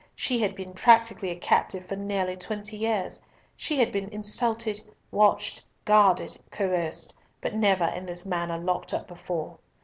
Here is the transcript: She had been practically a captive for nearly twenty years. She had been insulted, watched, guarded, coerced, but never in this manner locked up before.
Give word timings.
She 0.15 0.41
had 0.41 0.55
been 0.55 0.73
practically 0.73 1.29
a 1.29 1.35
captive 1.35 1.85
for 1.85 1.95
nearly 1.95 2.35
twenty 2.35 2.75
years. 2.75 3.21
She 3.55 3.77
had 3.77 3.91
been 3.91 4.09
insulted, 4.09 4.81
watched, 5.11 5.61
guarded, 5.85 6.39
coerced, 6.49 7.13
but 7.39 7.53
never 7.53 7.85
in 7.85 8.07
this 8.07 8.25
manner 8.25 8.57
locked 8.57 8.95
up 8.95 9.05
before. 9.07 9.59